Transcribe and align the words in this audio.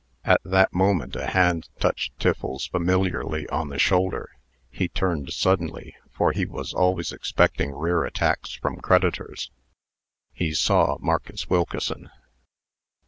At 0.25 0.41
that 0.43 0.73
moment 0.73 1.15
a 1.15 1.27
hand 1.27 1.69
touched 1.79 2.17
Tiffles 2.17 2.65
familiarly 2.65 3.47
on 3.49 3.69
the 3.69 3.77
shoulder. 3.77 4.31
He 4.71 4.87
turned 4.87 5.31
suddenly, 5.31 5.95
for 6.09 6.31
he 6.31 6.43
was 6.43 6.73
always 6.73 7.11
expecting 7.11 7.71
rear 7.71 8.03
attacks 8.03 8.51
from 8.53 8.77
creditors. 8.77 9.51
He 10.33 10.55
saw 10.55 10.97
Marcus 10.99 11.51
Wilkeson. 11.51 12.09